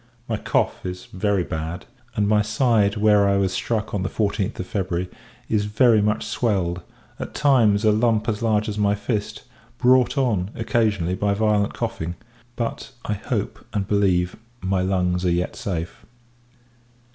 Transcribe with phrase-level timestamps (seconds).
[0.27, 4.59] My cough is very bad; and my side, where I was struck on the 14th
[4.59, 5.09] of February,
[5.47, 6.81] is very much swelled;
[7.19, 9.43] at times, a lump as large as my fist,
[9.77, 12.15] brought on, occasionally, by violent coughing:
[12.55, 16.03] but, I hope, and believe, my lungs are yet safe.